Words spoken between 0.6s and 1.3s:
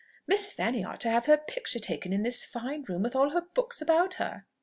ought to have